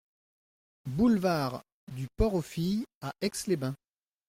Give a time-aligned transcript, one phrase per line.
[0.87, 1.61] Boulevard
[1.95, 3.75] du Port aux Filles à Aix-les-Bains